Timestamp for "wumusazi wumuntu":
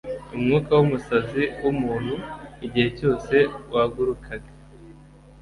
0.77-2.13